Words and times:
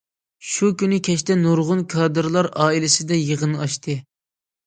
شۇ 0.51 0.69
كۈنى 0.81 0.97
كەچتە 1.07 1.35
نۇرغۇن 1.41 1.83
كادىرلار 1.93 2.49
ئائىلىسىدە 2.65 3.19
يىغىن 3.21 3.55
ئاچتى. 3.61 3.99